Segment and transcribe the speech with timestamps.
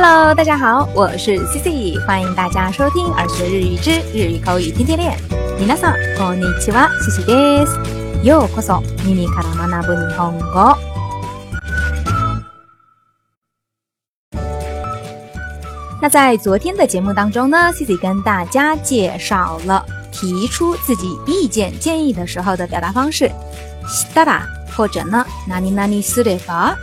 [0.00, 5.16] Hello，大家好，我是 Cici，欢迎大家收听《儿学日语之日语口语天天练》。
[5.58, 7.76] 皆さんこんにちは、Cici です。
[8.22, 10.76] ようこそ耳から学ぶ日本語。
[16.00, 23.30] 那在昨天的节目当中呢，Cici 跟大家介绍了提出自己意见建议的时候的表达方式，
[23.86, 24.42] したら
[24.76, 26.76] 或者呢，何々すれば。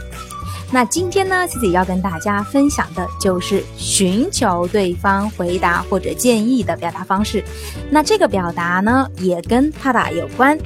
[0.71, 7.43] 那今天呢，自己要跟大家分享的就是寻求对方回答或者建议的表达方式。
[7.89, 10.57] 那这个表达呢，也跟他打有关。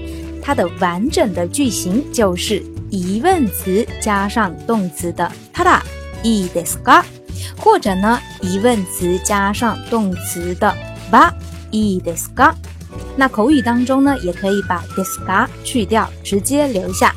[0.42, 5.84] 它的完整的句型就是疑问词加上动词的他打
[6.24, 7.04] いいですか，
[7.58, 10.74] 或者呢，疑问词加上动词的
[11.12, 11.34] ば
[11.72, 12.54] いいですか。
[13.18, 17.14] 那口语当中呢，也可以把ですか去掉，直接留下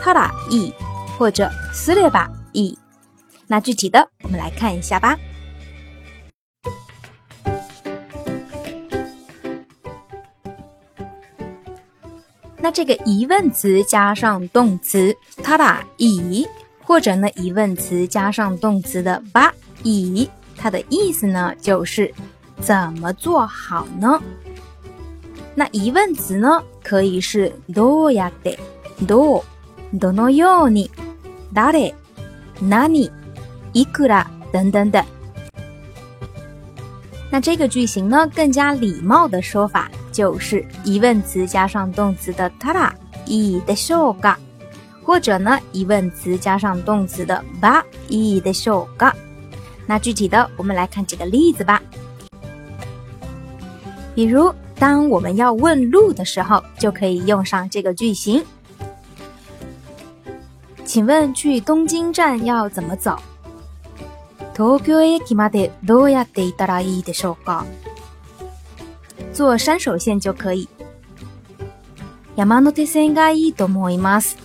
[0.00, 0.72] 他打いい。
[1.18, 2.78] 或者撕裂吧，e。
[3.46, 5.16] 那具体的，我们来看一下吧。
[12.62, 16.46] 那这个疑问词加上动词ただい
[16.84, 19.50] 或者呢疑问词加上动词的ば
[19.82, 22.12] い它的意思呢就是
[22.60, 24.20] 怎么做好呢？
[25.54, 28.58] 那疑问词呢可以是どうやって
[29.06, 30.90] どうどのように
[31.54, 31.94] 誰、
[32.60, 33.10] 何、
[33.72, 35.04] いくら等等等。
[37.30, 42.92] 那这个句型呢，更加礼貌的说法就是疑问词加上动词的ただ、
[43.26, 44.36] いいでしょうか，
[45.04, 49.14] 或者呢疑问词加上动词的ば、いいでしょうか。
[49.86, 51.80] 那具体的，我们来看几个例子吧。
[54.16, 58.44] 比如，当我们要问路的时候，就可以用上这个句型。
[60.85, 63.17] 请问去东京站要怎么走？
[64.53, 67.65] 東京駅までどうやって行ったらいいでしょうか？
[69.33, 70.69] 坐山手线就可以。
[72.35, 74.37] 山手線がいいと思います。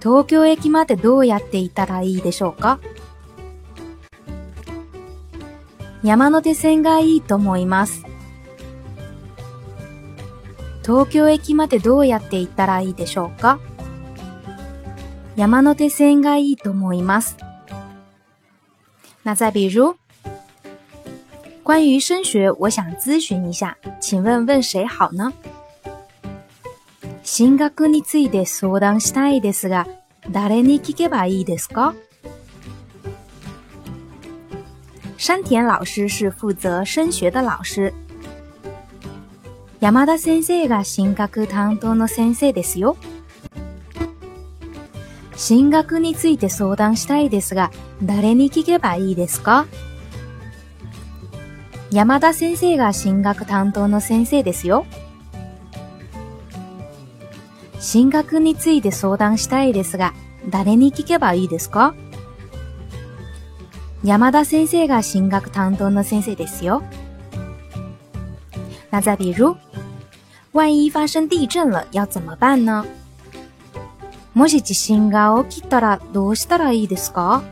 [0.00, 2.80] 東京駅までどうやって行ったらいいでしょうか？
[6.02, 8.04] 山手線がいいと思います。
[10.84, 13.58] 東京駅までどうやって行ったらいいでしょうか？
[15.34, 17.36] 山手線がいいと思います。
[19.24, 19.96] 那再比如，
[21.62, 25.32] 关于升学，我想咨询一下，请问问谁好呢？
[27.22, 29.86] 進学について相談したいですが、
[30.30, 31.94] 誰に聞けばいいですか？
[35.16, 37.94] 山田老师是负责升学的老师。
[39.84, 42.96] 山田先生が進学担当の先生ですよ。
[45.36, 47.70] 進学について相談したいですが、
[48.02, 49.66] 誰に聞けばいいですか？
[51.90, 54.86] 山田先生が進学担当の先生ですよ。
[57.78, 60.14] 進学について相談したいですが、
[60.48, 61.94] 誰に聞けばいいですか？
[64.02, 66.82] 山田先生が進学担当の先生ですよ。
[68.90, 69.54] 那再比如，
[70.54, 72.86] 万一发生地震了，要怎么办呢？
[74.34, 77.42] もし地震が起きたらどうしたらいいですか？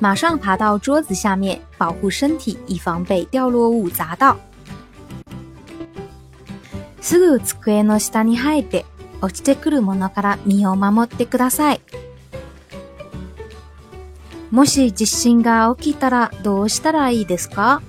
[0.00, 4.36] 马上爬到桌子下面，保护身体，以防被掉落物砸到。
[7.00, 8.84] すぐ机の下に入って
[9.22, 11.80] 落ちてくるものから身を守ってください。
[14.50, 17.80] もし地震が起きたらどうしたらいいですか？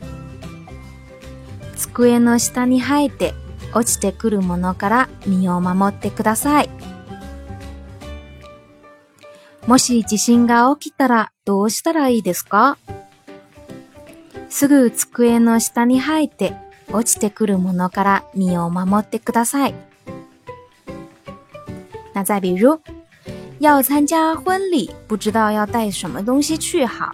[1.79, 3.34] 机の下に生えて
[3.73, 6.69] 落ちてくるものから身を守ってください。
[9.66, 12.78] もし地震が起きたらどうしたらいいですか？
[14.49, 16.55] すぐ机の下に生えて
[16.91, 19.75] 落ちてくるものから身を守ってください。
[22.14, 22.79] 那再比如，
[23.59, 27.14] 要参加婚礼，不知道要带什么东西去好。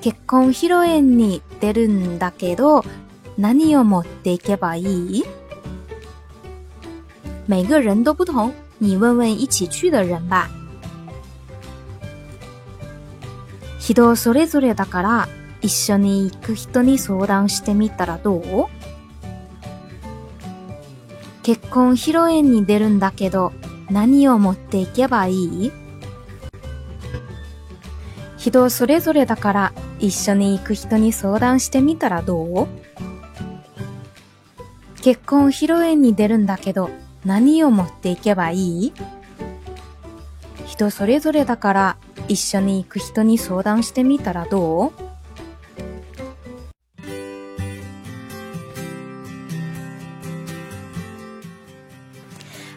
[0.00, 2.84] 結婚披露宴に出るんだけど、
[3.38, 5.24] 何を持っていけばいい？
[7.46, 10.48] 每个人都不同，你问问一起去的人吧。
[13.78, 15.28] 人それぞれだから
[15.62, 18.66] 一緒に行く人に相談してみたらどう？
[21.42, 23.52] 結婚披露宴に出るんだけど
[23.88, 25.72] 何を持っていけばいい？
[28.36, 32.66] 人それぞれだから一緒に行く人に相談してみたらどう？
[35.02, 36.90] 結婚披露宴に出るんだけど
[37.24, 38.56] 何を持っていけばい
[38.86, 38.92] い？
[40.66, 41.96] 人それぞれだから
[42.28, 44.92] 一緒に行く人に相談してみたらどう？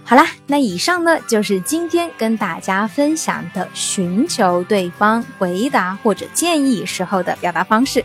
[0.10, 8.04] 好啦，那以上呢就是今天跟大家分享的寻求对方回答或者建议时候的表达方式。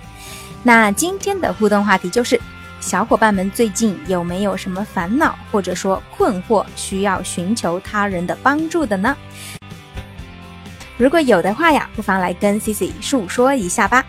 [0.62, 2.39] 那今天的互动话题就是，
[2.79, 9.17] 小伙伴们最近有没有什么烦恼或者说困惑需要寻求他人的帮助的呢？
[10.99, 14.05] 如果有的话呀，不妨来跟 C C 诉说一下吧。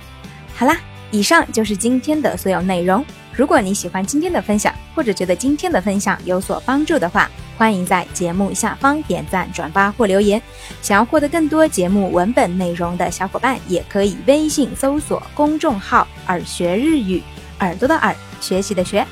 [0.53, 0.75] 好啦，
[1.11, 3.05] 以上就是今天的所有内容。
[3.31, 10.40] 如果你喜欢今天的分享，或者觉得今天的分享有所帮助的话，欢迎在节目下方点赞、转发或留言。
[10.80, 17.22] 想要获得更多节目文本内容的小伙伴，也可以微信搜索公众号“耳学日语”，
[17.60, 19.06] 耳朵的耳，学习的学。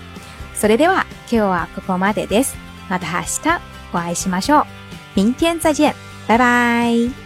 [0.55, 2.57] それでは今日はここまでです。
[2.89, 3.61] また明日
[3.93, 4.65] お会いしましょう。
[5.15, 5.95] 明天再见，
[6.27, 7.22] 拜拜。